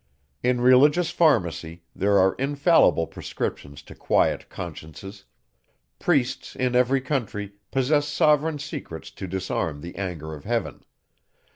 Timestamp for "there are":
1.95-2.33